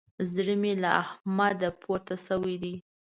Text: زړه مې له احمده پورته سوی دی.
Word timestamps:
زړه 0.33 0.55
مې 0.61 0.73
له 0.83 0.89
احمده 1.03 1.69
پورته 1.81 2.15
سوی 2.27 2.55
دی. 2.63 2.75